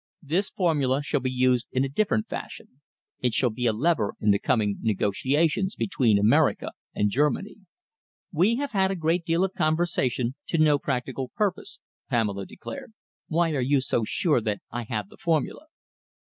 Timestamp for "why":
13.27-13.51